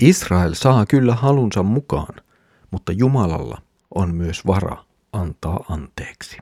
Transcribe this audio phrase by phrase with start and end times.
[0.00, 2.14] Israel saa kyllä halunsa mukaan,
[2.70, 3.58] mutta Jumalalla
[3.94, 4.76] on myös vara
[5.12, 6.38] antaa anteeksi.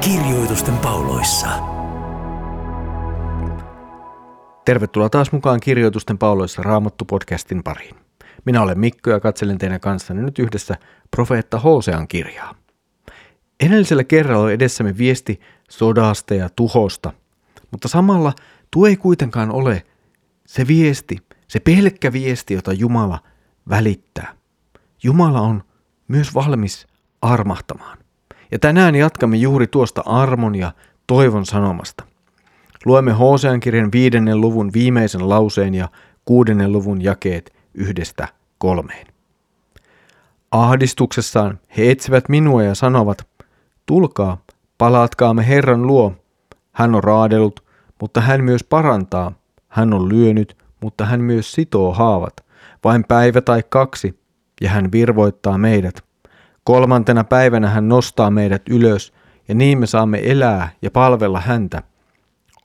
[0.00, 1.48] Kirjoitusten pauloissa.
[4.64, 8.11] Tervetuloa taas mukaan Kirjoitusten pauloissa Raamattu-podcastin pariin.
[8.44, 10.76] Minä olen Mikko ja katselen teidän kanssanne nyt yhdessä
[11.10, 12.54] profeetta Hosean kirjaa.
[13.60, 15.40] Edellisellä kerralla oli edessämme viesti
[15.70, 17.12] sodasta ja tuhosta,
[17.70, 18.32] mutta samalla
[18.70, 19.82] tuo ei kuitenkaan ole
[20.46, 21.18] se viesti,
[21.48, 23.18] se pelkkä viesti, jota Jumala
[23.68, 24.34] välittää.
[25.02, 25.62] Jumala on
[26.08, 26.86] myös valmis
[27.22, 27.98] armahtamaan.
[28.50, 30.72] Ja tänään jatkamme juuri tuosta armon ja
[31.06, 32.04] toivon sanomasta.
[32.84, 35.88] Luemme Hosean kirjan viidennen luvun viimeisen lauseen ja
[36.24, 38.28] kuudennen luvun jakeet yhdestä
[38.62, 39.06] kolmeen.
[40.50, 43.26] Ahdistuksessaan he etsivät minua ja sanovat,
[43.86, 44.42] tulkaa,
[44.78, 46.12] palaatkaamme Herran luo.
[46.72, 47.64] Hän on raadellut,
[48.00, 49.32] mutta hän myös parantaa.
[49.68, 52.32] Hän on lyönyt, mutta hän myös sitoo haavat.
[52.84, 54.20] Vain päivä tai kaksi,
[54.60, 56.04] ja hän virvoittaa meidät.
[56.64, 59.12] Kolmantena päivänä hän nostaa meidät ylös,
[59.48, 61.82] ja niin me saamme elää ja palvella häntä.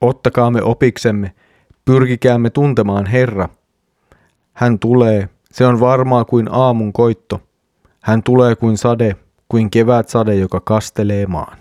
[0.02, 1.34] Ottakaamme opiksemme,
[1.86, 3.50] pyrkikäämme tuntemaan Herra.
[4.54, 7.42] Hän tulee, se on varmaa kuin aamun koitto.
[8.02, 9.16] Hän tulee kuin sade,
[9.50, 11.58] kuin kevät sade, joka kastelee maan.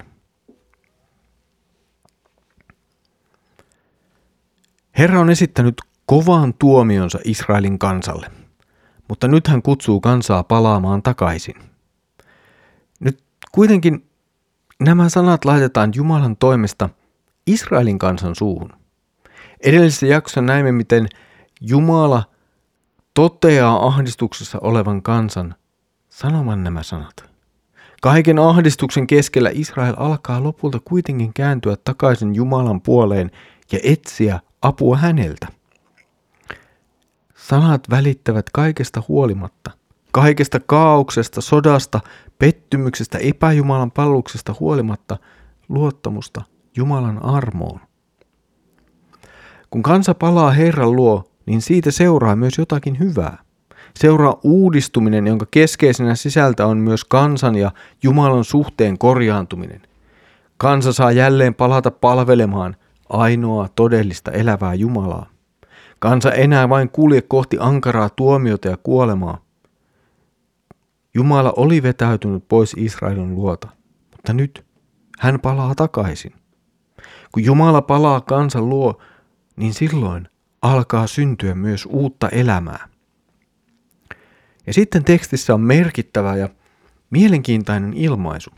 [4.99, 8.31] Herra on esittänyt kovan tuomionsa Israelin kansalle,
[9.09, 11.57] mutta nyt hän kutsuu kansaa palaamaan takaisin.
[13.01, 14.07] Nyt kuitenkin
[14.81, 16.89] nämä sanat laitetaan Jumalan toimesta
[17.47, 18.73] Israelin kansan suuhun.
[19.61, 21.09] Edellisessä jaksossa näimme, miten
[21.61, 22.36] Jumala
[23.17, 25.55] toteaa ahdistuksessa olevan kansan
[26.09, 27.31] sanoman nämä sanat.
[28.03, 33.31] Kaiken ahdistuksen keskellä Israel alkaa lopulta kuitenkin kääntyä takaisin Jumalan puoleen
[33.73, 35.47] ja etsiä apua häneltä.
[37.35, 39.71] Sanat välittävät kaikesta huolimatta,
[40.13, 42.01] kaikesta kaauksesta, sodasta,
[42.39, 45.17] pettymyksestä, epäjumalan palluksesta huolimatta
[45.69, 46.43] luottamusta
[46.77, 47.81] Jumalan armoon.
[49.71, 53.39] Kun kansa palaa Herran luo, niin siitä seuraa myös jotakin hyvää.
[53.99, 59.83] Seuraa uudistuminen, jonka keskeisenä sisältä on myös kansan ja Jumalan suhteen korjaantuminen.
[60.57, 62.77] Kansa saa jälleen palata palvelemaan
[63.09, 65.27] ainoaa todellista elävää Jumalaa.
[65.99, 69.39] Kansa enää vain kulje kohti ankaraa tuomiota ja kuolemaa.
[71.15, 73.69] Jumala oli vetäytynyt pois Israelin luota,
[74.13, 74.65] mutta nyt
[75.19, 76.33] hän palaa takaisin.
[77.33, 78.99] Kun Jumala palaa kansan luo,
[79.57, 80.29] niin silloin
[80.71, 82.89] alkaa syntyä myös uutta elämää.
[84.67, 86.49] Ja sitten tekstissä on merkittävä ja
[87.11, 88.51] mielenkiintoinen ilmaisu.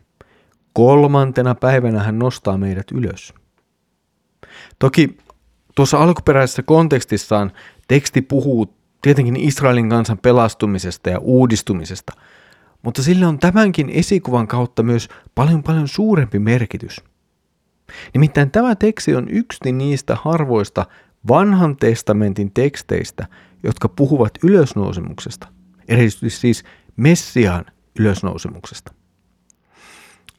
[0.72, 3.34] Kolmantena päivänä hän nostaa meidät ylös.
[4.78, 5.18] Toki
[5.74, 7.52] tuossa alkuperäisessä kontekstissaan
[7.88, 12.12] teksti puhuu tietenkin Israelin kansan pelastumisesta ja uudistumisesta,
[12.82, 17.00] mutta sillä on tämänkin esikuvan kautta myös paljon paljon suurempi merkitys.
[18.14, 20.86] Nimittäin tämä teksti on yksi niistä harvoista
[21.28, 23.26] vanhan testamentin teksteistä,
[23.62, 25.48] jotka puhuvat ylösnousemuksesta,
[25.88, 26.64] erityisesti siis
[26.96, 27.64] Messiaan
[27.98, 28.92] ylösnousemuksesta.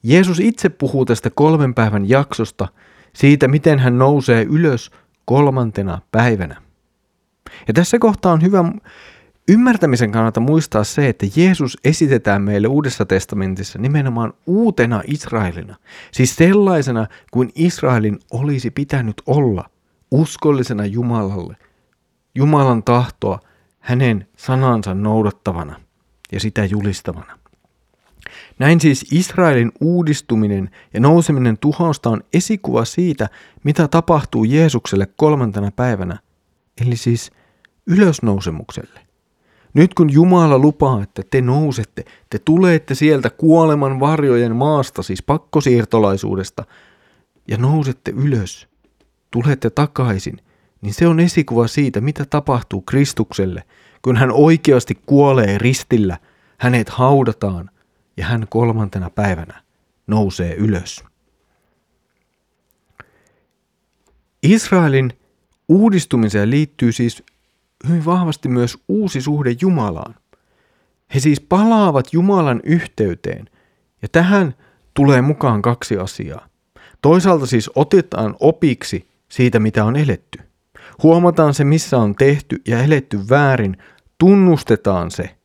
[0.03, 2.67] Jeesus itse puhuu tästä kolmen päivän jaksosta,
[3.13, 4.91] siitä miten hän nousee ylös
[5.25, 6.61] kolmantena päivänä.
[7.67, 8.71] Ja tässä kohtaa on hyvä
[9.49, 15.75] ymmärtämisen kannalta muistaa se, että Jeesus esitetään meille Uudessa testamentissa nimenomaan uutena Israelina,
[16.11, 19.69] siis sellaisena kuin Israelin olisi pitänyt olla–
[20.11, 21.55] uskollisena Jumalalle,
[22.35, 23.39] Jumalan tahtoa
[23.79, 25.79] hänen sanansa noudattavana
[26.31, 27.39] ja sitä julistavana.
[28.59, 33.29] Näin siis Israelin uudistuminen ja nouseminen tuhausta on esikuva siitä,
[33.63, 36.19] mitä tapahtuu Jeesukselle kolmantena päivänä,
[36.81, 37.31] eli siis
[37.87, 38.99] ylösnousemukselle.
[39.73, 46.65] Nyt kun Jumala lupaa, että te nousette, te tulette sieltä kuoleman varjojen maasta, siis pakkosiirtolaisuudesta,
[47.47, 48.67] ja nousette ylös,
[49.31, 50.37] tulette takaisin,
[50.81, 53.63] niin se on esikuva siitä, mitä tapahtuu Kristukselle,
[54.01, 56.17] kun hän oikeasti kuolee ristillä,
[56.57, 57.69] hänet haudataan
[58.17, 59.61] ja hän kolmantena päivänä
[60.07, 61.03] nousee ylös.
[64.43, 65.13] Israelin
[65.69, 67.23] uudistumiseen liittyy siis
[67.87, 70.15] hyvin vahvasti myös uusi suhde Jumalaan.
[71.13, 73.49] He siis palaavat Jumalan yhteyteen,
[74.01, 74.55] ja tähän
[74.93, 76.47] tulee mukaan kaksi asiaa.
[77.01, 80.39] Toisaalta siis otetaan opiksi siitä, mitä on eletty.
[81.03, 83.77] Huomataan se, missä on tehty ja eletty väärin,
[84.17, 85.39] tunnustetaan se,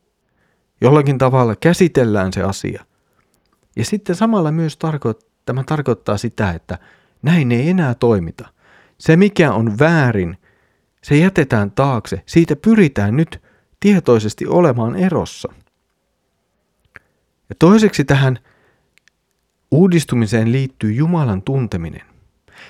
[0.81, 2.85] Jollakin tavalla käsitellään se asia.
[3.77, 6.79] Ja sitten samalla myös tarko- tämä tarkoittaa sitä, että
[7.23, 8.49] näin ei enää toimita.
[8.99, 10.37] Se mikä on väärin,
[11.03, 12.23] se jätetään taakse.
[12.27, 13.43] Siitä pyritään nyt
[13.81, 15.53] tietoisesti olemaan erossa.
[17.49, 18.39] Ja toiseksi tähän
[19.71, 22.14] uudistumiseen liittyy Jumalan tunteminen.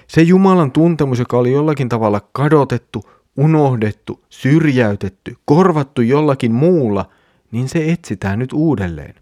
[0.08, 3.02] Se Jumalan tuntemus, joka oli jollakin tavalla kadotettu,
[3.36, 7.08] unohdettu, syrjäytetty, korvattu jollakin muulla,
[7.50, 9.14] niin se etsitään nyt uudelleen.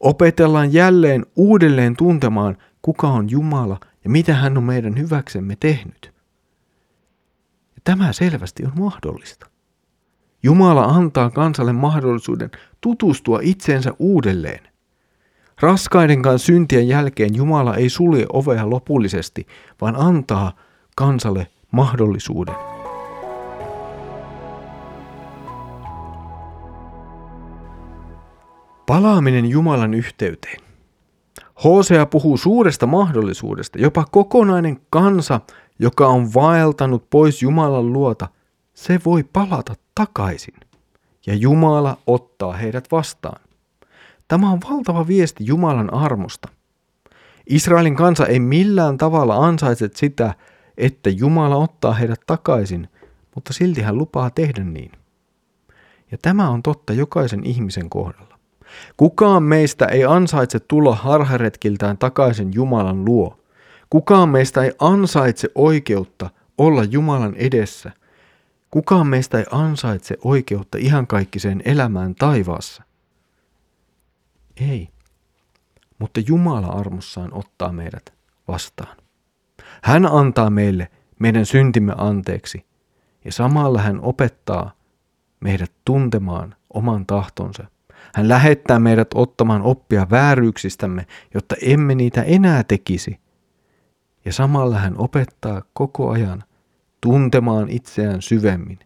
[0.00, 6.12] Opetellaan jälleen uudelleen tuntemaan, kuka on Jumala ja mitä hän on meidän hyväksemme tehnyt.
[7.74, 9.46] Ja tämä selvästi on mahdollista.
[10.42, 12.50] Jumala antaa kansalle mahdollisuuden
[12.80, 14.73] tutustua itseensä uudelleen.
[15.60, 19.46] Raskaidenkaan syntien jälkeen Jumala ei sulje ovea lopullisesti,
[19.80, 20.52] vaan antaa
[20.96, 22.54] kansalle mahdollisuuden.
[28.86, 30.60] Palaaminen Jumalan yhteyteen.
[31.64, 35.40] Hosea puhuu suuresta mahdollisuudesta, jopa kokonainen kansa,
[35.78, 38.28] joka on vaeltanut pois Jumalan luota,
[38.74, 40.54] se voi palata takaisin.
[41.26, 43.40] Ja Jumala ottaa heidät vastaan.
[44.28, 46.48] Tämä on valtava viesti Jumalan armosta.
[47.46, 50.34] Israelin kansa ei millään tavalla ansaitse sitä,
[50.78, 52.88] että Jumala ottaa heidät takaisin,
[53.34, 54.92] mutta silti hän lupaa tehdä niin.
[56.10, 58.38] Ja tämä on totta jokaisen ihmisen kohdalla.
[58.96, 63.38] Kukaan meistä ei ansaitse tulla harharetkiltään takaisin Jumalan luo.
[63.90, 67.92] Kukaan meistä ei ansaitse oikeutta olla Jumalan edessä.
[68.70, 72.82] Kukaan meistä ei ansaitse oikeutta iankaikkiseen elämään taivaassa.
[74.60, 74.88] Ei.
[75.98, 78.12] Mutta Jumala armossaan ottaa meidät
[78.48, 78.96] vastaan.
[79.82, 82.64] Hän antaa meille meidän syntimme anteeksi
[83.24, 84.72] ja samalla hän opettaa
[85.40, 87.64] meidät tuntemaan oman tahtonsa.
[88.14, 93.20] Hän lähettää meidät ottamaan oppia vääryyksistämme, jotta emme niitä enää tekisi.
[94.24, 96.42] Ja samalla hän opettaa koko ajan
[97.00, 98.78] tuntemaan itseään syvemmin,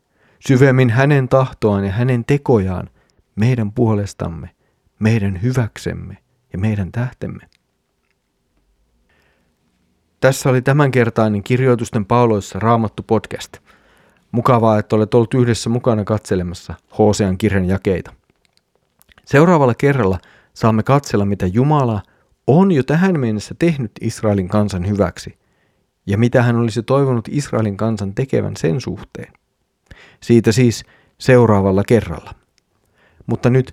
[0.46, 2.90] syvemmin hänen tahtoaan ja hänen tekojaan
[3.36, 4.50] meidän puolestamme
[4.98, 6.16] meidän hyväksemme
[6.52, 7.48] ja meidän tähtemme.
[10.20, 13.56] Tässä oli tämänkertainen kirjoitusten pauloissa Raamattu podcast.
[14.32, 18.12] Mukavaa, että olet ollut yhdessä mukana katselemassa Hosean kirjan jakeita.
[19.24, 20.18] Seuraavalla kerralla
[20.54, 22.02] saamme katsella, mitä Jumala
[22.46, 25.38] on jo tähän mennessä tehnyt Israelin kansan hyväksi
[26.06, 29.32] ja mitä hän olisi toivonut Israelin kansan tekevän sen suhteen.
[30.22, 30.84] Siitä siis
[31.18, 32.34] seuraavalla kerralla.
[33.26, 33.72] Mutta nyt